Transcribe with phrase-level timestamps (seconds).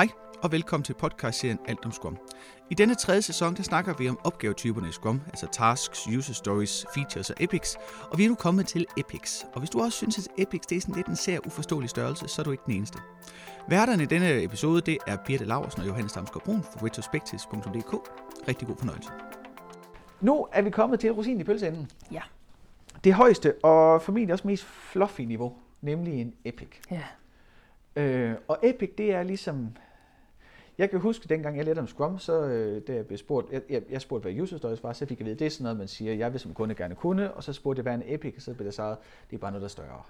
[0.00, 0.08] Hej
[0.42, 2.18] og velkommen til podcastserien Alt om Scrum.
[2.70, 6.86] I denne tredje sæson der snakker vi om opgavetyperne i Scrum, altså tasks, user stories,
[6.94, 7.76] features og epics,
[8.10, 9.46] og vi er nu kommet til epics.
[9.52, 12.28] Og hvis du også synes, at epics det er sådan lidt en sær uforståelig størrelse,
[12.28, 12.98] så er du ikke den eneste.
[13.68, 17.92] Værterne i denne episode det er Birte Laversen og Johannes Damsgaard Brun fra retrospectives.dk.
[18.48, 19.10] Rigtig god fornøjelse.
[20.20, 21.90] Nu er vi kommet til rosin i pølseenden.
[22.12, 22.22] Ja.
[23.04, 26.68] Det højeste og formentlig også mest fluffy niveau, nemlig en epic.
[26.90, 27.02] Ja.
[27.96, 29.76] Øh, og Epic, det er ligesom...
[30.80, 33.62] Jeg kan huske, dengang jeg lærte om Scrum, så øh, da jeg blev spurgt, jeg,
[33.70, 35.78] jeg, jeg spurgte, hvad user stories var, så fik jeg vide, det er sådan noget,
[35.78, 38.14] man siger, jeg vil som kunde gerne kunne, og så spurgte jeg, hvad er en
[38.14, 40.02] Epic, og så blev det sagt, det er bare noget, der er større.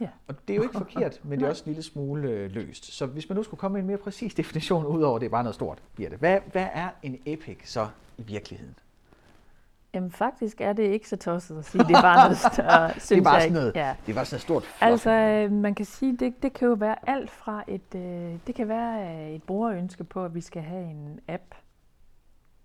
[0.00, 0.08] Ja.
[0.26, 2.84] Og det er jo ikke forkert, men det er også en lille smule øh, løst.
[2.84, 5.42] Så hvis man nu skulle komme med en mere præcis definition, udover det er bare
[5.42, 6.18] noget stort, bliver det.
[6.18, 7.88] Hvad, hvad er en Epic så
[8.18, 8.74] i virkeligheden?
[9.94, 13.08] Jamen faktisk er det ikke så tosset at sige, det er bare noget større, synes
[13.08, 13.60] det er bare jeg sådan ikke.
[13.60, 13.96] noget, Ja.
[14.06, 16.68] det er bare sådan et stort fluffy Altså, øh, man kan sige, det, det kan
[16.68, 20.40] jo være alt fra et, øh, det kan være øh, et brugerønske på, at vi
[20.40, 21.54] skal have en app,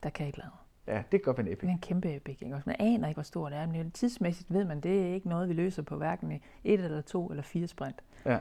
[0.03, 0.55] der kan et eller andet.
[0.87, 1.61] Ja, det kan godt være en Epic.
[1.61, 2.61] Det er en kæmpe epic, ikke?
[2.65, 5.49] Man aner ikke, hvor stor det er, men tidsmæssigt ved man, det er ikke noget,
[5.49, 6.31] vi løser på hverken
[6.63, 8.01] et eller to eller fire sprint.
[8.25, 8.37] Ja.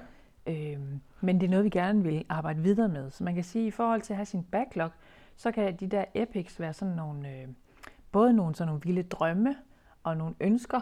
[0.46, 3.10] Øhm, men det er noget, vi gerne vil arbejde videre med.
[3.10, 4.90] Så man kan sige, at i forhold til at have sin backlog,
[5.36, 7.48] så kan de der epics være sådan nogle, øh,
[8.12, 9.56] både nogle, sådan nogle vilde drømme
[10.02, 10.80] og nogle ønsker,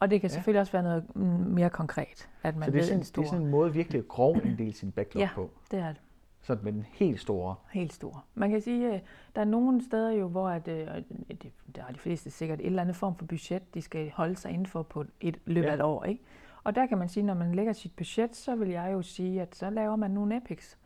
[0.00, 0.34] og det kan Ja.
[0.34, 1.16] selvfølgelig også være noget
[1.48, 3.22] mere konkret, at man Så det er, sådan, en stor...
[3.22, 5.28] det er sådan en måde virkelig at grove en del sin backlog Ja.
[5.34, 5.50] på.
[5.70, 6.00] det er det.
[6.42, 7.54] Sådan med den helt store.
[7.72, 8.24] Helt stor.
[8.34, 9.02] Man kan sige, at
[9.34, 11.02] der er nogle steder jo, hvor at, øh, og
[11.42, 14.36] det, der har de fleste sikkert et eller andet form for budget, de skal holde
[14.36, 15.70] sig inden for på et løbet Ja.
[15.70, 16.04] af et år.
[16.04, 16.22] Ikke?
[16.64, 19.42] Og der kan man sige, når man lægger sit budget, så vil jeg jo sige,
[19.42, 20.78] at så laver man nogle epics.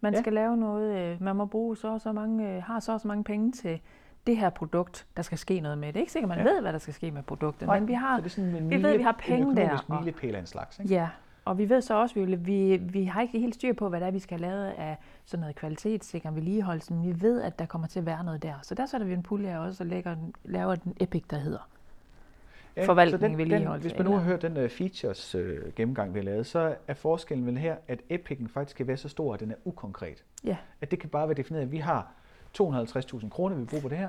[0.00, 0.20] Man Ja.
[0.20, 3.00] skal lave noget, øh, man må bruge så og så mange, øh, har så og
[3.00, 3.80] så mange penge til
[4.26, 5.88] det her produkt, der skal ske noget med.
[5.88, 6.44] Det er ikke sikkert, man Ja.
[6.44, 6.50] ja.
[6.50, 8.70] ved, hvad der skal ske med produktet, men vi har, så det er sådan en
[8.70, 10.78] vi ved, vi har penge en der, og- milepæl af en slags.
[10.78, 10.94] Ikke?
[10.94, 11.08] Ja,
[11.44, 14.00] og vi ved så også, at vi, vi, vi har ikke helt styr på, hvad
[14.00, 17.58] det er, vi skal have lavet af sådan noget kvalitetssikring, vedligeholdelse, men vi ved, at
[17.58, 18.54] der kommer til at være noget der.
[18.62, 21.68] Så der sætter vi en pulje af også og lægger, laver den epic, der hedder.
[22.84, 25.40] forvaltning, så den, den, Hvis man nu har hørt den uh, features uh,
[25.76, 29.08] gennemgang, vi har lavet, så er forskellen vel her, at epic'en faktisk kan være så
[29.08, 30.24] stor, at den er ukonkret.
[30.44, 32.12] Ja, At det kan bare være defineret, at vi har
[32.60, 34.08] 250.000 kroner, vi bruger på det her.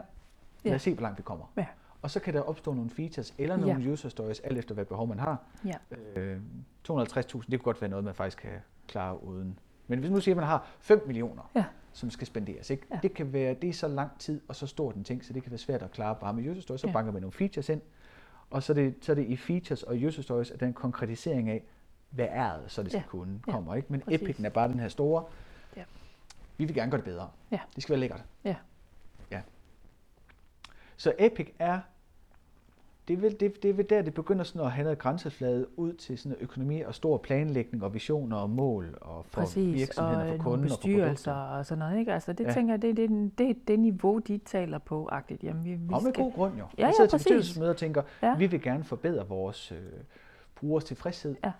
[0.63, 0.75] Lad Ja.
[0.75, 1.46] os se, hvor langt vi kommer.
[1.58, 1.66] Ja.
[2.02, 3.74] Og så kan der opstå nogle features eller Ja.
[3.74, 5.38] nogle user stories, alt efter hvad behov man har.
[5.66, 5.74] ja,
[6.16, 6.40] Øh,
[6.84, 8.52] 250.000, det kunne godt være noget, man faktisk kan
[8.88, 9.59] klare uden.
[9.88, 11.63] Men hvis man nu siger, at man har 5 millioner, Ja.
[11.94, 12.88] som skal spenderes, ikke?
[12.91, 13.00] Ja.
[13.03, 15.44] det kan være, det er så lang tid og så stort en ting, så det
[15.44, 16.81] kan være svært at klare bare med user stories.
[16.81, 16.94] Så Ja.
[16.94, 17.81] banker man nogle features ind,
[18.50, 21.50] og så er, det, så er det i features og user stories, at den konkretisering
[21.50, 21.63] af,
[22.09, 23.09] hvad er det, så det skal Ja.
[23.09, 23.52] kunne, Ja.
[23.52, 23.75] kommer.
[23.75, 23.88] Ikke?
[23.91, 24.22] Men Præcis.
[24.22, 25.24] epicen er bare den her store,
[25.78, 25.84] Ja.
[26.57, 27.29] Vi vil gerne gøre det bedre.
[27.51, 27.59] Ja.
[27.75, 28.23] Det skal være lækkert.
[28.44, 28.56] ja.
[29.31, 29.41] Ja.
[30.97, 31.79] Så Epic er,
[33.07, 35.79] det er, vel, det, det er vel der, det begynder sådan at have noget grænseflade
[35.79, 40.22] ud til sådan økonomi og stor planlægning og visioner og mål og for Præcis, virksomheden
[40.22, 41.34] og og for kunden og for produkter.
[41.34, 42.00] og sådan noget.
[42.00, 42.13] Ikke?
[42.13, 42.50] Altså, det Ja.
[42.50, 42.53] ja.
[42.53, 45.09] tænker jeg, det, det, er det er det niveau, de taler på.
[45.12, 45.38] -agtigt.
[45.44, 46.66] Jamen, vi, vi Og med skal, god grund jo.
[46.78, 47.25] Ja, ja, sidder til præcis.
[47.25, 48.35] bestyrelsesmøder og tænker, Ja.
[48.38, 49.78] vi vil gerne forbedre vores øh,
[50.56, 51.35] brugers tilfredshed.
[51.44, 51.51] Ja.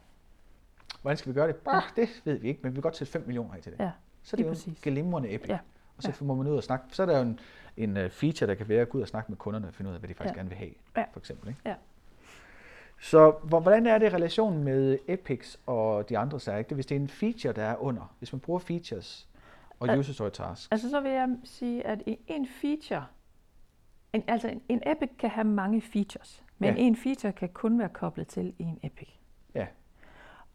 [1.02, 1.56] Hvordan skal vi gøre det?
[1.56, 3.80] Bah, det ved vi ikke, men vi vil godt sætte 5 millioner af til det.
[3.80, 3.92] Ja,
[4.28, 4.66] så er det jo præcis.
[4.68, 5.50] en glimrende Epic.
[5.50, 5.58] Ja.
[5.98, 6.26] Og så Ja.
[6.26, 6.86] må man ud og snakke.
[6.92, 7.40] Så er der jo en,
[7.78, 9.90] en øh, feature, der kan være at gå ud og snakke med kunderne og finde
[9.90, 10.40] ud af, hvad de faktisk Ja.
[10.40, 10.72] gerne vil have.
[10.98, 11.04] Ja.
[11.12, 11.48] For eksempel.
[11.50, 11.62] Ikke?
[11.66, 11.76] Ja.
[13.00, 16.38] Så hvor- hvordan er det relationen med Epics og de andre?
[16.40, 18.16] Det, hvis det er en feature, der er under.
[18.20, 19.30] Hvis man bruger features
[19.80, 20.68] og Al- user story tasks.
[20.72, 23.06] Altså så vil jeg sige, at en feature,
[24.14, 26.82] en, altså en, en epic kan have mange features, men ja.
[26.82, 29.10] en feature kan kun være koblet til en epic.
[29.56, 29.68] Ja.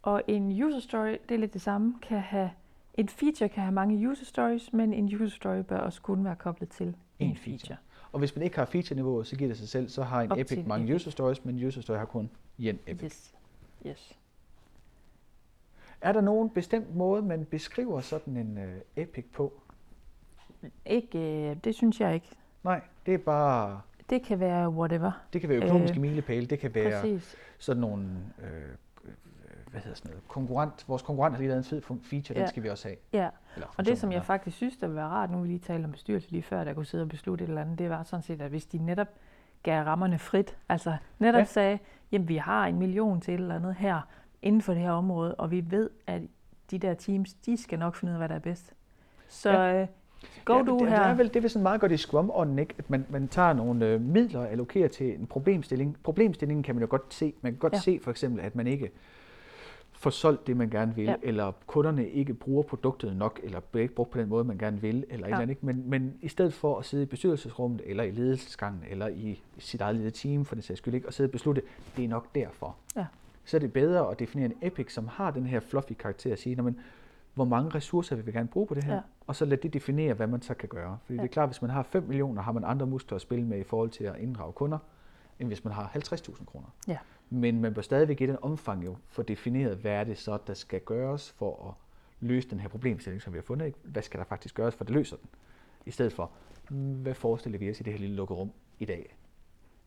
[0.02, 2.50] Og en user story, det er lidt det samme, kan have,
[2.94, 6.36] en feature kan have mange user stories, men en user story bør også kun være
[6.36, 7.58] koblet til en, En feature.
[7.58, 7.76] feature.
[8.12, 10.38] Og hvis man ikke har feature-niveau, så giver det sig selv, så har en Op
[10.38, 10.94] Epic en mange epic.
[10.96, 13.04] user stories, men user story har kun en Epic.
[13.04, 13.34] Yes.
[13.86, 14.18] yes.
[16.00, 19.52] Er der nogen bestemt måde, man beskriver sådan en uh, Epic på?
[20.86, 21.18] Ikke,
[21.50, 22.28] øh, det synes jeg ikke.
[22.64, 23.80] Nej, det er bare,
[24.10, 25.12] Det kan være whatever.
[25.32, 27.36] det kan være økonomiske Øh, milepæle, det kan være Præcis.
[27.58, 28.04] sådan nogle,
[28.42, 28.68] øh, øh,
[29.72, 32.46] hvad hedder sådan noget, konkurrent, vores konkurrent har lige lavet en fed feature, den Ja.
[32.46, 32.96] skal vi også have.
[33.12, 35.58] Ja, Eller og det som jeg faktisk synes, der vil være rart, nu vi lige
[35.58, 38.02] talte om bestyrelse lige før, der kunne sidde og beslutte et eller andet, det var
[38.02, 39.08] sådan set, at hvis de netop
[39.62, 41.44] gav rammerne frit, altså netop Ja.
[41.44, 41.78] sagde,
[42.12, 44.00] jamen vi har en million til et eller andet her,
[44.42, 46.22] inden for det her område, og vi ved, at
[46.70, 48.72] de der teams, de skal nok finde ud af, hvad der er bedst.
[49.28, 49.80] Så Ja.
[49.80, 49.86] ja.
[50.44, 50.96] go ja, du her.
[50.98, 52.74] Det er vel, det er vel sådan meget godt i Scrum-ånden, ikke?
[52.78, 55.96] at man, man tager nogle øh, midler og allokerer til en problemstilling.
[56.02, 57.34] Problemstillingen kan man jo godt se.
[57.40, 57.72] Man kan godt.
[57.72, 57.78] Ja.
[57.78, 58.90] se for eksempel, at man ikke
[60.02, 61.14] får solgt det, man gerne vil, ja.
[61.22, 64.80] Eller kunderne ikke bruger produktet nok, eller bliver ikke brugt på den måde, man gerne
[64.80, 65.34] vil, eller ja.
[65.34, 65.62] et eller andet.
[65.62, 69.80] Men, men i stedet for at sidde i bestyrelsesrummet, eller i ledelsesgangen, eller i sit
[69.80, 71.62] eget lille team, for det sags skyld ikke, og sidde og beslutte,
[71.96, 72.76] det er nok derfor.
[72.96, 73.06] Ja.
[73.44, 76.38] Så er det bedre at definere en epic, som har den her fluffy karakter, og
[76.38, 76.80] sige, "Nå, men
[77.34, 79.00] hvor mange ressourcer vil vi gerne bruge på det her, Ja.
[79.26, 80.98] og så lad det definere, hvad man så kan gøre.
[81.04, 81.22] Fordi Ja.
[81.22, 83.58] det er klart, hvis man har 5 millioner, har man andre muskler at spille med
[83.58, 84.78] i forhold til at inddrage kunder,
[85.40, 86.66] end hvis man har 50.000 kroner.
[86.88, 86.98] Ja.
[87.34, 90.54] Men man bør stadigvæk i den omfang jo få defineret, hvad er det så, der
[90.54, 91.74] skal gøres for at
[92.20, 93.66] løse den her problemstilling, som vi har fundet.
[93.66, 93.78] ikke?
[93.82, 95.28] Hvad skal der faktisk gøres, for at det løser den?
[95.86, 96.30] I stedet for,
[96.68, 99.16] hmm, hvad forestiller vi os i det her lille lukkede rum i dag?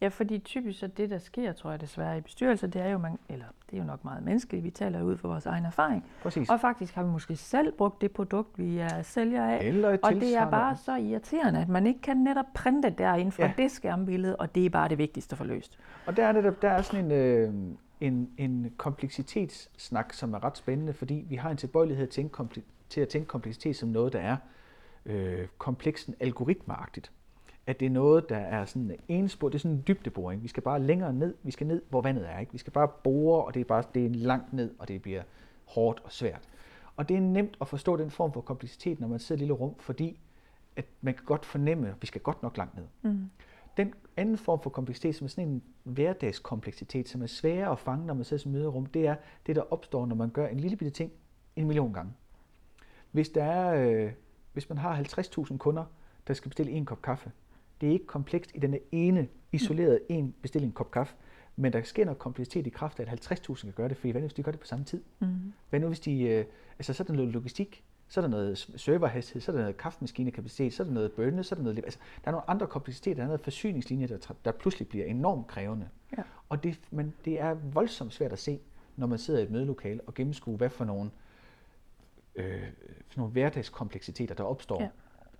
[0.02, 2.98] Ja, fordi typisk så det, der sker, tror jeg desværre i bestyrelser, det er jo,
[2.98, 6.06] man, eller det er jo nok meget menneskeligt, vi taler ud fra vores egen erfaring.
[6.22, 6.50] Præcis.
[6.50, 9.64] Og faktisk har vi måske selv brugt det produkt, vi er sælger af.
[9.64, 13.32] Eller et Og det er bare så irriterende, at man ikke kan netop printe derinde
[13.32, 13.54] fra Ja.
[13.58, 15.80] det skærmbillede, og det er bare det vigtigste for løst.
[16.06, 17.54] Og der er, netop, der er sådan en, øh,
[18.02, 22.62] en, en kompleksitetssnak, som er ret spændende, fordi vi har en tilbøjelighed til, at tænke
[22.90, 24.38] til at tænke kompleksitet som noget, der er
[25.06, 27.12] øh, kompleksen algoritmeagtigt.
[27.68, 30.44] At det er noget, der er sådan en spor, det er sådan en dybdeboring.
[30.44, 32.40] Vi skal bare længere ned, vi skal ned, hvor vandet er.
[32.40, 32.52] Ikke?
[32.52, 35.24] Vi skal bare bore, og det er bare det er langt ned, og det bliver
[35.66, 36.50] hårdt og svært.
[36.96, 39.48] Og det er nemt at forstå den form for kompleksitet, når man sidder i et
[39.48, 40.20] lille rum, fordi
[40.76, 42.86] at man kan godt fornemme, at vi skal godt nok langt ned.
[43.02, 43.30] Mm.
[43.78, 48.06] Den anden form for kompleksitet, som er sådan en hverdagskompleksitet, som er sværere at fange,
[48.06, 49.16] når man sidder i et møderum, det er
[49.46, 51.12] det, der opstår, når man gør en lille bitte ting
[51.56, 52.14] en million gange.
[53.12, 54.12] Hvis, der er, øh,
[54.54, 55.86] hvis man har 50.000 kunder,
[56.28, 57.32] der skal bestille en kop kaffe,
[57.82, 61.16] det er ikke komplekst i den ene isoleret en bestilling kop kaffe,
[61.56, 64.22] men der sker noget kompleksitet i kraft af, at 50.000 kan gøre det, for hvad
[64.22, 65.04] nu, hvis de gør det på samme tid?
[65.20, 65.54] Mm.
[65.70, 66.46] Hvad nu hvis de, øh,
[66.80, 69.78] altså så er der noget logistik, så er der noget serverhastighed, så er der noget
[69.78, 72.68] kaffemaskinekapacitet, så er der noget bønne, så er der noget, altså der er nogle andre
[72.68, 75.90] kompleksiteter, der er noget forsyningslinje, der, der pludselig bliver enormt krævende.
[76.18, 76.24] Ja.
[76.50, 78.60] Og det, men det er voldsomt svært at se,
[78.96, 81.12] når man sidder i et mødelokale og gennemskue, hvad for nogle,
[82.36, 82.64] øh,
[83.08, 84.90] for nogle hverdagskompleksiteter, der opstår Ja.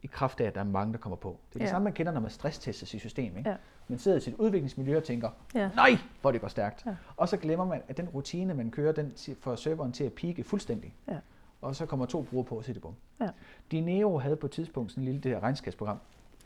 [0.06, 1.38] I kraft af, at der er mange, der kommer på.
[1.50, 1.70] Det er det Ja.
[1.72, 3.38] samme, man kender, når man stresstester sit system.
[3.38, 3.50] Ikke?
[3.50, 3.56] Ja.
[3.88, 5.70] Man sidder i sit udviklingsmiljø og tænker, Ja.
[5.76, 6.86] nej, hvor det går stærkt.
[6.86, 6.96] Ja.
[7.18, 10.44] Og så glemmer man, at den rutine, man kører, den får serveren til at pike
[10.44, 10.96] fuldstændig.
[11.08, 11.18] Ja.
[11.62, 12.94] Og så kommer to brugere på og siger det bum.
[13.22, 13.30] Ja.
[13.72, 15.98] Dineo havde på et tidspunkt sådan en lille det her regnskabsprogram.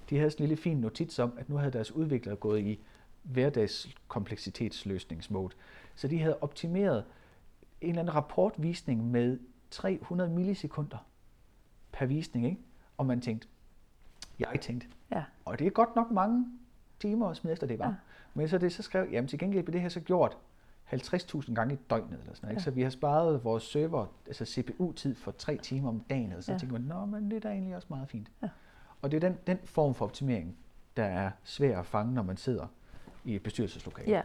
[0.10, 2.80] De havde sådan en lille fin notits om, at nu havde deres udviklere gået i
[3.24, 5.54] hverdagskompleksitetsløsningsmode.
[5.96, 7.04] Så de havde optimeret
[7.82, 9.40] en eller anden rapportvisning med
[9.72, 10.98] 300 millisekunder
[11.92, 12.58] per visning, ikke?
[13.00, 13.48] Og man tænkte,
[14.40, 15.24] jeg tænkte, Ja.
[15.46, 16.46] og det er godt nok mange
[17.00, 17.88] timer at smide efter det var.
[17.88, 17.94] Ja.
[18.34, 20.38] Men så det så skrev, jamen til gengæld blev det her så gjort
[20.94, 22.52] 50.000 gange i døgnet eller sådan noget.
[22.52, 22.60] Ikke?
[22.60, 22.64] Ja.
[22.64, 26.30] Så vi har sparet vores server, altså CPU-tid for tre timer om dagen.
[26.30, 26.52] Eller så.
[26.52, 26.58] Ja.
[26.58, 28.32] tænker man, nå, men det er da egentlig også meget fint.
[28.42, 28.50] Ja.
[29.02, 30.58] Og det er den, den form for optimering,
[30.98, 32.68] der er svær at fange, når man sidder
[33.26, 34.12] i et bestyrelseslokale.
[34.12, 34.22] Ja.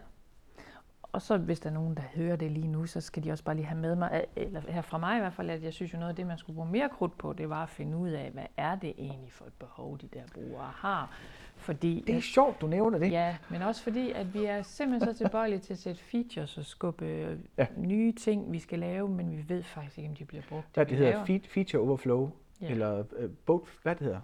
[1.15, 3.45] Og så hvis der er nogen, der hører det lige nu, så skal de også
[3.45, 5.93] bare lige have med mig, eller her fra mig i hvert fald, at jeg synes
[5.95, 8.09] jo noget af det, man skulle bruge mere krudt på, det var at finde ud
[8.11, 11.11] af, hvad er det egentlig for et behov, de der brugere har.
[11.57, 13.11] Fordi, Det er sjovt, du nævner det.
[13.13, 16.65] Ja, men også fordi, at vi er simpelthen så tilbøjelige til at sætte features og
[16.65, 17.37] skubbe Ja.
[17.59, 17.67] ja.
[17.77, 20.77] nye ting, vi skal lave, men vi ved faktisk ikke, om de bliver brugt.
[20.77, 21.25] Vi det hedder, laver.
[21.41, 22.69] fe- feature overflow, Ja.
[22.71, 24.21] eller uh, boat, hvad det hedder.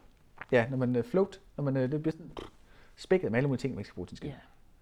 [0.52, 2.30] Ja, når man uh, float, når man, uh, det bliver sådan
[2.96, 4.28] spækket med alle mulige ting, man ikke skal bruge til en skid.
[4.28, 4.34] Ja.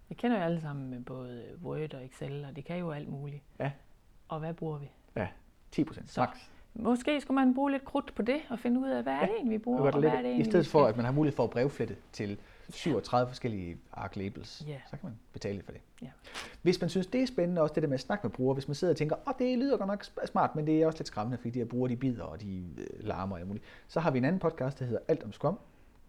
[0.09, 3.09] Vi kender jo alle sammen med både Word og Excel, og det kan jo alt
[3.09, 3.43] muligt.
[3.59, 3.71] Ja.
[4.27, 4.89] Og hvad bruger vi?
[5.71, 6.37] 10 procent, max.
[6.73, 9.23] Måske skulle man bruge lidt krudt på det, og finde ud af, hvad er Ja,
[9.25, 11.05] det egentlig, vi bruger, og det hvad er lidt, det I stedet for, at man
[11.05, 12.39] har mulighed for at brevflette til
[12.69, 14.79] 37 forskellige ark labels, Ja.
[14.85, 15.81] så kan man betale lidt for det.
[16.01, 16.07] Ja.
[16.61, 18.67] Hvis man synes, det er spændende, også det der med at snakke med brugere, hvis
[18.67, 20.99] man sidder og tænker, åh, oh, det lyder godt nok smart, men det er også
[20.99, 23.65] lidt skræmmende, fordi de her brugere, de bider, og de øh, larmer og alt muligt.
[23.87, 25.59] Så har vi en anden podcast, der hedder Alt om Scrum.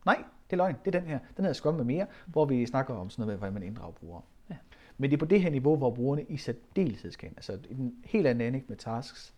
[0.07, 1.19] Nej, det er løgn, det er den her.
[1.19, 3.93] Den hedder Scrum med mere, hvor vi snakker om sådan noget med, hvordan man inddrager
[3.93, 4.23] brugere.
[4.51, 4.57] Ja.
[4.99, 7.37] Men det er på det her niveau, hvor brugerne i særdeleshed skal ind.
[7.37, 9.35] Altså i den helt anden ikke, med tasks,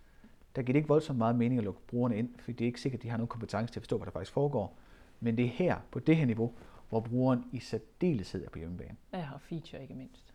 [0.56, 2.80] der giver det ikke voldsomt meget mening at lukke brugerne ind, for det er ikke
[2.80, 4.76] sikkert, at de har nogen kompetence til at forstå, hvad der faktisk foregår.
[5.20, 6.52] Men det er her, på det her niveau,
[6.88, 8.96] hvor brugeren i særdeleshed er på hjemmebane.
[9.12, 10.34] Ja, og feature ikke mindst.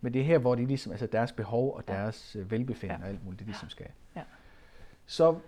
[0.00, 1.92] Men det er her, hvor de ligesom, altså deres behov og Ja.
[1.92, 2.44] deres ja.
[2.48, 3.04] velbefindende Ja.
[3.04, 3.86] og alt muligt, det ligesom skal.
[4.16, 4.22] Ja.
[5.06, 5.38] Så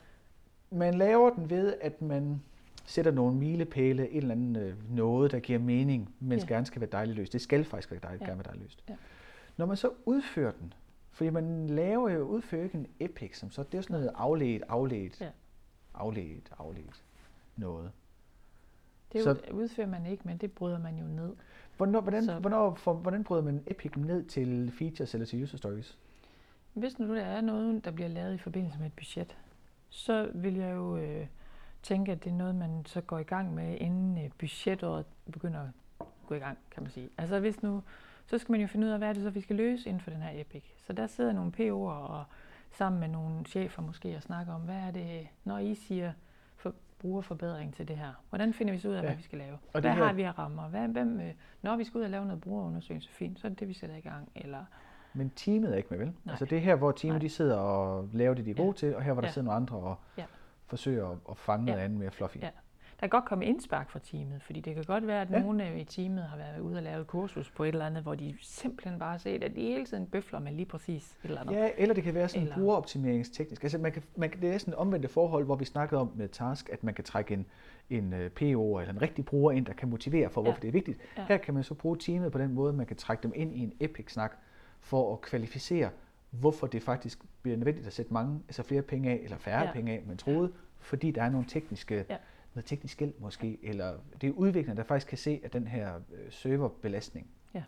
[0.71, 2.43] man laver den ved, at man
[2.85, 6.45] sætter nogle milepæle, en eller anden øh, noget, der giver mening, men Ja.
[6.47, 7.33] gerne skal være dejligt løst.
[7.33, 8.26] Det skal faktisk være dejligt, Ja.
[8.26, 8.85] gerne være dejligt løst.
[8.88, 8.95] Ja.
[9.57, 10.73] Når man så udfører den,
[11.11, 14.12] fordi man laver jo, udfører ikke en epic, som så, det er jo sådan noget
[14.14, 15.29] afledt, afledt, Ja.
[15.95, 17.03] afledt, afledt
[17.57, 17.91] noget.
[19.12, 19.37] Det så...
[19.53, 21.33] udfører man ikke, men det bryder man jo ned.
[21.76, 25.59] Hvornår, hvordan, Så- hvornår, for, hvordan bryder man epic ned til features eller til user
[25.59, 25.99] stories?
[26.73, 29.37] Hvis nu der er noget, der bliver lavet i forbindelse med et budget,
[29.88, 31.26] så vil jeg jo øh,
[31.85, 35.61] tænke, at det er noget, man så går i gang med, inden øh, budgetåret begynder
[35.61, 37.09] at gå i gang, kan man sige.
[37.19, 37.83] Altså hvis nu,
[38.26, 40.00] så skal man jo finde ud af, hvad er det så, vi skal løse inden
[40.00, 40.62] for den her Epic.
[40.87, 42.25] Så der sidder nogle PO'er og
[42.71, 46.12] sammen med nogle chefer måske og snakker om, hvad er det, når I siger
[46.57, 48.12] for, brugerforbedring til det her.
[48.29, 49.07] Hvordan finder vi så ud af, Ja.
[49.07, 49.59] hvad vi skal lave?
[49.73, 50.69] Og hvad her- har vi af rammer?
[50.69, 53.61] Hvad, hvem, øh, når vi skal ud og lave noget brugerundersøgelse, fint, så er det
[53.61, 54.29] det, vi sætter i gang.
[54.35, 54.64] Eller
[55.14, 56.07] men teamet er ikke med, vel?
[56.07, 56.33] Nej.
[56.33, 57.21] Altså det er her, hvor teamet Nej.
[57.21, 58.73] de sidder og laver det, de er gode Ja.
[58.73, 59.33] til, og her, hvor der Ja.
[59.33, 60.25] sidder nogle andre og Ja.
[60.66, 61.85] Forsøger at, at fange noget Ja.
[61.85, 62.37] andet mere fluffy.
[62.37, 62.50] Ja.
[63.00, 65.38] Der kan godt komme indspark fra teamet, fordi det kan godt være, at Ja.
[65.40, 68.02] nogen øh, i teamet har været ude og lave et kursus på et eller andet,
[68.02, 71.28] hvor de simpelthen bare har set, at de hele tiden bøfler med lige præcis et
[71.28, 71.54] eller andet.
[71.54, 73.62] Ja, eller det kan være sådan Eller- brugeroptimeringsteknisk.
[73.62, 76.12] Altså man kan, man kan, det er sådan et omvendte forhold, hvor vi snakkede om
[76.14, 77.47] med Task, at man kan trække en,
[77.90, 80.62] en øh, PO eller en rigtig bruger ind, der kan motivere for, hvorfor Ja.
[80.62, 80.99] det er vigtigt.
[81.18, 81.25] Ja.
[81.28, 83.59] Her kan man så bruge teamet på den måde, man kan trække dem ind i
[83.62, 84.33] en epic-snak
[84.80, 85.90] for at kvalificere,
[86.41, 89.73] hvorfor det faktisk bliver nødvendigt at sætte mange, altså flere penge af, eller færre Ja.
[89.73, 92.17] penge af, man troede, fordi der er nogle tekniske, Ja.
[92.55, 95.95] noget teknisk gæld måske, eller det er udviklerne, der faktisk kan se, at den her
[95.97, 97.62] øh, serverbelastning Ja.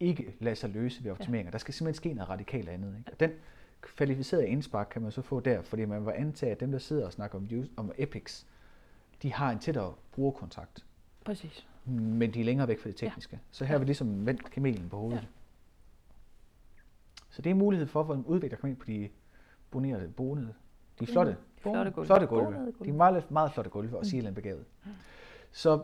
[0.00, 1.50] ikke lader sig løse ved optimeringer.
[1.50, 2.94] Der skal simpelthen ske noget radikalt andet.
[2.98, 3.10] Ikke?
[3.12, 3.30] Og den
[3.80, 7.06] kvalificerede indspark kan man så få der, fordi man var antage, at dem, der sidder
[7.06, 8.46] og snakker om, om epics,
[9.22, 10.84] de har en tættere brugerkontakt,
[11.24, 11.66] Præcis.
[11.84, 13.40] men de er længere væk fra det tekniske.
[13.50, 15.16] Så her har vi ligesom vendt kamelen på hovedet.
[15.20, 15.26] Ja.
[17.36, 19.08] Så det er mulighed for, hvor en udvikler kommer ind på de
[19.70, 20.54] bonerede, bonede,
[21.00, 22.06] de flotte, flotte gulve.
[22.06, 22.44] flotte gulve.
[22.46, 24.28] Bonede De er meget, meget flotte gulve, og Mm.
[24.28, 24.34] mm.
[24.34, 24.64] begavet.
[25.52, 25.82] Så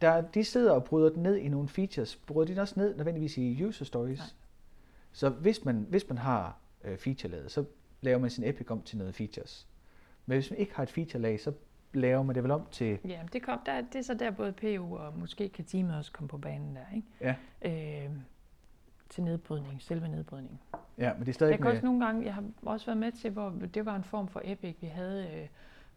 [0.00, 2.16] der, de sidder og bryder den ned i nogle features.
[2.16, 4.18] Bryder de den også ned nødvendigvis i user stories?
[4.18, 4.26] Nej.
[5.12, 7.64] Så hvis man, hvis man har øh, feature lavet, så
[8.00, 9.66] laver man sin epic om til noget features.
[10.26, 11.52] Men hvis man ikke har et feature lag, så
[11.94, 12.98] laver man det vel om til...
[13.04, 16.12] Ja, det, kom, der, det er så der både PU og måske kan teamet også
[16.12, 17.08] komme på banen der, ikke?
[17.20, 17.34] Ja,
[18.06, 18.10] Øh,
[19.14, 20.58] til nedbrydning, selve nedbrydningen.
[20.98, 21.76] ja men det er stadig Jeg ikke kan med...
[21.76, 24.40] også nogle gange, jeg har også været med til, hvor det var en form for
[24.44, 25.48] epic, vi havde, øh,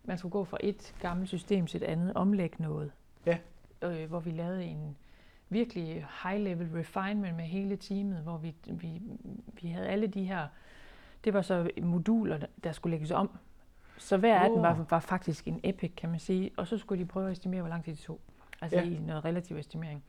[0.03, 2.91] man skulle gå fra et gammelt system til et andet, omlægge noget.
[3.25, 3.37] Ja.
[3.81, 4.97] Øh, hvor vi lavede en
[5.49, 9.01] virkelig high-level refinement med hele teamet, hvor vi, vi,
[9.61, 10.47] vi havde alle de her,
[11.23, 13.29] det var så moduler, der- skulle lægges om.
[13.97, 17.03] Så hver af dem var, var faktisk en epic, kan man sige, og så skulle
[17.03, 18.19] de prøve at estimere, hvor lang tid det tog.
[18.61, 18.83] Altså ja.
[18.83, 20.03] i noget relativ estimering.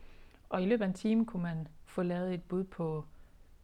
[0.49, 3.05] Og i løbet af en time kunne man få lavet et bud på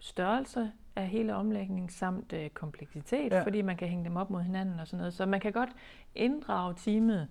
[0.00, 3.42] størrelse af hele omlægningen, samt øh, kompleksitet, Ja.
[3.42, 5.14] fordi man kan hænge dem op mod hinanden og sådan noget.
[5.14, 5.70] Så man kan godt
[6.14, 7.28] inddrage teamet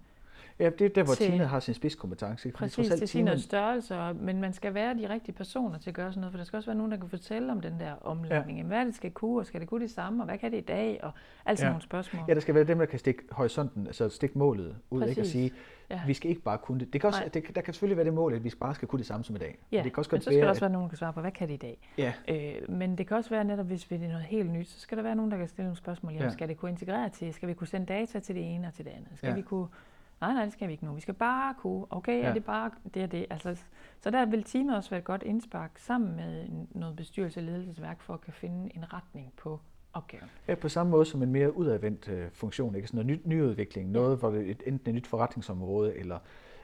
[0.60, 2.48] Ja, det er der, hvor til- teamet har sin spidskompetence.
[2.50, 2.57] ikke?
[2.57, 5.89] Præcis alt til sin teamet- størrelse, og, men man skal være de rigtige personer til
[5.89, 7.79] at gøre sådan noget, for der skal også være nogen, der kan fortælle om den
[7.79, 8.57] der omlægning.
[8.60, 8.63] Ja.
[8.65, 10.57] Hvad er det, skal kunne, og skal det kunne det samme, og hvad kan det
[10.57, 11.12] i dag, og
[11.45, 11.72] alt sådan Ja.
[11.72, 12.24] nogle spørgsmål.
[12.27, 15.12] Ja, der skal være dem, der kan stikke horisonten, altså stikke målet ud, ikke?
[15.12, 15.31] og Præcis.
[15.31, 15.51] sige,
[15.89, 16.01] Ja.
[16.07, 16.93] vi skal ikke bare kunne det.
[16.93, 17.27] det, kan også, Nej.
[17.29, 19.36] det der kan selvfølgelig være det mål, at vi bare skal kunne det samme som
[19.36, 19.57] i dag.
[19.72, 20.89] Ja, Men det kan også men godt så skal der være, også være nogen, der
[20.89, 21.77] kan svare på, hvad kan det i dag?
[21.98, 24.67] Ja, Øh, men det kan også være netop, hvis vi det er noget helt nyt,
[24.69, 26.13] så skal der være nogen, der kan stille nogle spørgsmål.
[26.13, 26.33] Jamen, Ja.
[26.33, 27.33] skal det kunne integrere til?
[27.33, 29.10] Skal vi kunne sende data til det ene og til det andet?
[29.15, 29.36] Skal ja.
[29.36, 29.67] vi kunne...
[30.24, 30.94] Nej, nej, det skal vi ikke nu.
[30.94, 31.86] Vi skal bare kunne...
[31.89, 32.18] Okay, Ja.
[32.20, 32.30] ja.
[32.30, 33.25] er det bare det og det?
[33.30, 33.56] Altså,
[34.01, 38.01] så der vil teamet også være et godt indspark sammen med noget bestyrelse og ledelsesværk
[38.01, 39.60] for at kan finde en retning på
[39.94, 40.30] opgaven.
[40.48, 42.75] ja, på samme måde som en mere udadvendt øh, funktion.
[42.75, 42.88] Ikke?
[42.88, 46.20] Sådan noget ny, nyudvikling, noget, hvor det et, enten et nyt forretningsområde, eller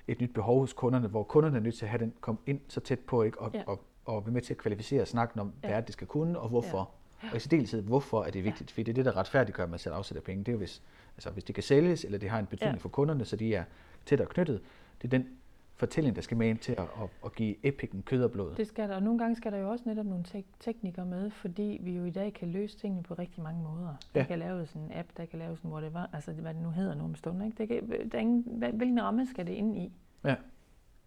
[0.07, 2.59] et nyt behov hos kunderne, hvor kunderne er nødt til at have den kom ind
[2.67, 3.41] så tæt på, ikke?
[3.41, 3.63] Og, Ja.
[3.67, 5.81] og, og være med til at kvalificere snakken om, hvad Ja.
[5.81, 6.91] det, skal kunne, og hvorfor.
[7.31, 8.71] Og i særdeleshed, hvorfor er det vigtigt?
[8.71, 10.39] Fordi det er det, der retfærdiggør, at man selv afsætter penge.
[10.43, 10.81] Det er jo, hvis,
[11.19, 12.81] altså, hvis det kan sælges, eller det har en betydning Ja.
[12.81, 13.63] for kunderne, så de er
[14.05, 14.61] tættere knyttet.
[15.01, 15.27] Det er den
[15.75, 18.55] fortælling, der skal med ind til at, at, at give epicen kød og blod.
[18.55, 21.29] Det skal der, og nogle gange skal der jo også netop nogle tek- teknikere med,
[21.29, 23.95] fordi vi jo i dag kan løse tingene på rigtig mange måder.
[24.15, 24.19] Ja.
[24.19, 26.95] Der kan laves en app, der kan laves en whatever, altså hvad det nu hedder
[26.95, 27.41] nu om stunden.
[27.45, 27.57] Ikke?
[27.57, 29.91] Det kan, der er ingen, hvad- hvilken ramme skal det ind i?
[30.23, 30.35] Ja.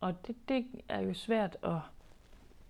[0.00, 1.78] Og det, det er jo svært at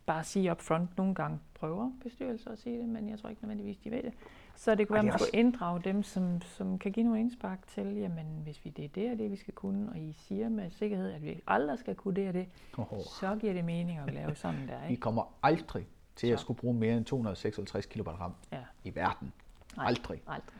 [0.06, 0.96] bare sige up front.
[0.96, 4.12] Nogle gange prøver bestyrelser at sige det, men jeg tror ikke nødvendigvis, de ved det.
[4.56, 7.66] Så det kunne være, at man skulle inddrage dem, som, som kan give nogle indspark
[7.66, 10.48] til, jamen hvis vi det er det og det, vi skal kunne, og I siger
[10.48, 12.46] med sikkerhed, at vi aldrig skal kunne det og det,
[12.78, 12.86] Oh,
[13.20, 15.00] så giver det mening at lave sådan der, ikke?
[15.00, 16.42] kommer aldrig til at Så.
[16.42, 18.58] skulle bruge mere end 256 kilowatt ram Ja.
[18.84, 19.32] i verden.
[19.76, 19.86] Nej.
[19.86, 20.22] Aldrig.
[20.26, 20.54] Aldrig.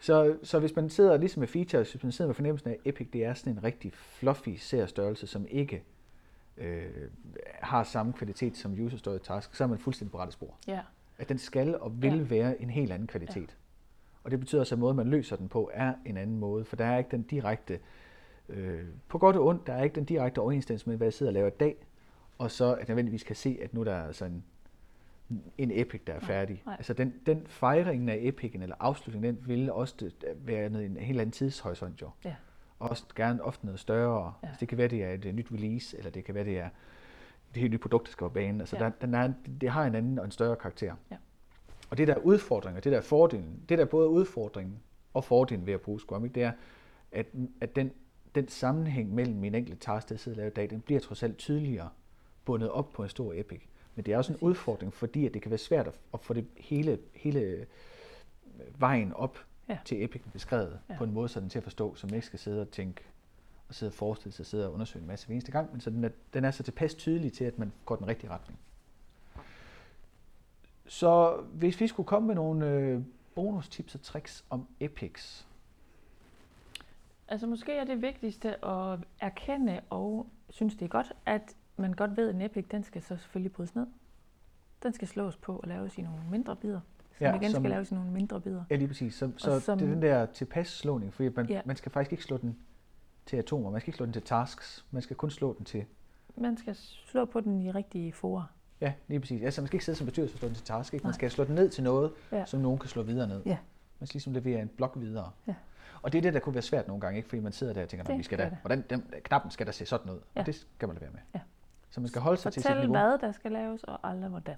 [0.00, 2.80] Så, så hvis man sidder ligesom med features, hvis man sidder med fornemmelsen af, at
[2.84, 5.82] Epic det er sådan en rigtig fluffy seriestørrelse, som ikke
[6.56, 6.86] øh,
[7.62, 10.54] har samme kvalitet som user story task, så er man fuldstændig på rette spor.
[10.66, 10.80] Ja.
[11.18, 12.22] At den skal og vil Ja.
[12.22, 13.56] være en helt anden kvalitet.
[14.24, 16.76] Og det betyder også, at måden, man løser den på, er en anden måde, for
[16.76, 17.78] der er ikke den direkte,
[18.48, 21.30] øh, på godt og ondt, der er ikke den direkte overensstemmelse med, hvad jeg sidder
[21.30, 21.76] og laver i dag,
[22.38, 24.44] og så at jeg nødvendigvis kan se, at nu der er altså en,
[25.58, 26.62] en epic, der er Nej, færdig.
[26.66, 26.74] nej.
[26.78, 31.20] Altså den, den fejringen af epicen, eller afslutningen, den vil også være noget, en helt
[31.20, 32.10] anden tidshorisont jo.
[32.24, 32.34] Ja.
[32.78, 34.32] Og også gerne ofte noget større.
[34.42, 34.48] Ja.
[34.48, 36.68] Altså, det kan være, det er et nyt release, eller det kan være, det er
[37.50, 38.60] et helt nyt produkt, der skal på banen.
[38.60, 38.84] Altså, Ja.
[38.84, 40.94] der, den er, det har en anden og en større karakter.
[41.10, 41.16] Ja.
[41.90, 44.78] Og det der er udfordringen, det der er fordelen, det der er både udfordringen
[45.14, 46.52] og fordelen ved at bruge Scrum, ikke, det er,
[47.12, 47.26] at,
[47.60, 47.90] at den,
[48.34, 51.22] den sammenhæng mellem min enkelte task, der sidder og laver i dag, den bliver trods
[51.22, 51.88] alt tydeligere
[52.44, 53.60] bundet op på en stor epic.
[53.94, 54.42] Men det er også en Præcis.
[54.42, 57.66] udfordring, fordi at det kan være svært at, at få det hele, hele øh,
[58.78, 59.38] vejen op
[59.68, 59.78] Ja.
[59.84, 60.96] til epicen beskrevet Ja.
[60.98, 63.02] på en måde, så den til at forstå, så man ikke skal sidde og tænke
[63.68, 65.90] og sidde og forestille sig, sidde og undersøge en masse hver eneste gang, men så
[65.90, 68.58] den er, den er så tilpas tydelig til, at man går den rigtige retning.
[70.86, 73.00] Så hvis vi skulle komme med nogle øh,
[73.34, 75.46] bonustips og tricks om Epics.
[77.28, 82.16] Altså måske er det vigtigste at erkende og synes det er godt, at man godt
[82.16, 83.86] ved, at en epic, den skal så selvfølgelig brydes ned.
[84.82, 86.80] Den skal slås på og laves i nogle mindre bidder.
[87.18, 88.64] Som Ja, igen som- skal laves i nogle mindre bidder.
[88.70, 89.14] Ja, lige præcis.
[89.14, 91.60] Så, så som- det er den der tilpas-slåning, fordi man, Ja.
[91.64, 92.58] man skal faktisk ikke slå den
[93.28, 95.84] til atomer, man skal ikke slå den til tasks, man skal kun slå den til,
[96.36, 96.74] Man skal
[97.06, 98.44] slå på den i rigtige forer.
[98.80, 99.42] ja, lige præcis.
[99.42, 101.04] Altså man skal ikke sidde som bestyrelse og slå den til task, ikke?
[101.04, 101.14] man Nej.
[101.14, 102.44] skal slå den ned til noget, Ja.
[102.46, 103.42] som nogen kan slå videre ned.
[103.46, 103.58] Ja.
[104.00, 105.30] Man skal ligesom levere en blok videre.
[105.46, 105.54] Ja.
[106.02, 107.28] Og det er det, der kunne være svært nogle gange, ikke?
[107.28, 109.66] fordi man sidder der og tænker, "Nå, Det vi skal da, hvordan, den, knappen skal
[109.66, 110.40] der se sådan ud, Ja.
[110.40, 111.20] og det skal man lade være med.
[111.34, 111.40] Ja.
[111.90, 113.08] Så man skal holde sig til sit Fortæl, niveau.
[113.08, 114.56] hvad der skal laves, og aldrig hvordan.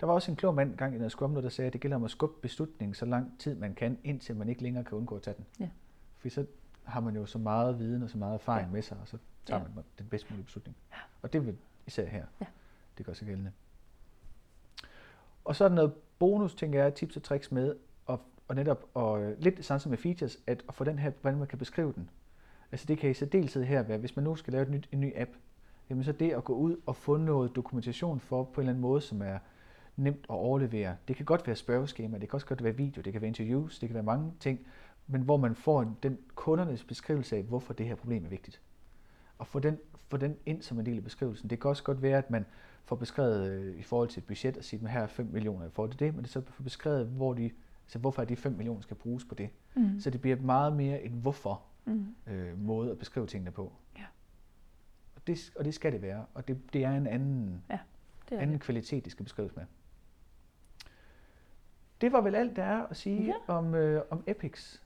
[0.00, 1.96] Der var også en klog mand gang i noget Scrum, der sagde, at det gælder
[1.96, 5.16] om at skubbe beslutningen så lang tid man kan, indtil man ikke længere kan undgå
[5.16, 5.46] at tage den.
[5.60, 5.68] Ja.
[6.18, 6.46] For så
[6.84, 8.72] har man jo så meget viden og så meget erfaring Ja.
[8.72, 9.66] med sig, og så tager Ja.
[9.74, 10.76] man den bedst mulige beslutning.
[11.22, 12.46] Og det vil især her, Ja.
[12.98, 13.52] det gør sig gældende.
[15.44, 18.84] Og så er der noget bonus, tænker jeg, tips og tricks med, og, og netop,
[18.94, 21.92] og øh, lidt som med features, at, at få den her, hvordan man kan beskrive
[21.92, 22.10] den.
[22.72, 25.00] Altså det kan i særdeleshed her være, hvis man nu skal lave et nyt, en
[25.00, 25.30] ny app,
[25.90, 28.82] jamen så det at gå ud og få noget dokumentation for på en eller anden
[28.82, 29.38] måde, som er
[29.96, 30.96] nemt at overlevere.
[31.08, 33.78] Det kan godt være spørgeskema, det kan også godt være video, det kan være interviews,
[33.78, 34.60] det kan være mange ting,
[35.06, 38.60] men hvor man får en, den kundernes beskrivelse af, hvorfor det her problem er vigtigt.
[39.38, 39.78] Og få den,
[40.08, 41.50] få den ind som en del af beskrivelsen.
[41.50, 42.46] Det kan også godt være, at man
[42.84, 45.66] får beskrevet øh, i forhold til et budget og sige, at her er 5 millioner
[45.66, 47.50] i forhold til det, men det så får beskrevet, hvor de,
[47.84, 49.50] altså hvorfor de 5 millioner skal bruges på det.
[49.76, 50.00] Mm.
[50.00, 52.14] Så det bliver meget mere en hvorfor Mm.
[52.26, 53.72] øh, måde at beskrive tingene på.
[53.98, 54.04] Ja.
[55.16, 57.62] Og det, og det skal det være, og det, det er en anden,
[58.28, 58.60] Det er anden det.
[58.62, 59.64] kvalitet, det skal beskrives med.
[62.00, 63.34] Det var vel alt, der er at sige Ja.
[63.46, 64.82] om, øh, om Epics.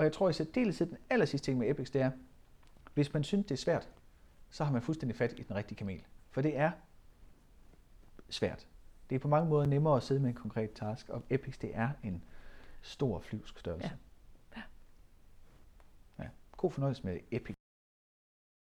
[0.00, 0.02] Ja.
[0.02, 2.10] Og jeg tror i særdeleshed, den aller sidste ting med Epics, det er,
[2.94, 3.88] hvis man synes, det er svært,
[4.50, 6.04] så har man fuldstændig fat i den rigtige kamel.
[6.30, 6.70] For det er
[8.28, 8.66] svært.
[9.10, 11.70] Det er på mange måder nemmere at sidde med en konkret task, og Epics, det
[11.74, 12.24] er en
[12.82, 13.90] stor flyvsk størrelse.
[14.56, 14.62] Ja.
[16.18, 16.28] ja.
[16.56, 17.59] God fornøjelse med Epic.